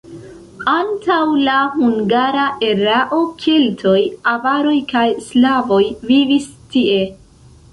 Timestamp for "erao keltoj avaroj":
2.69-4.75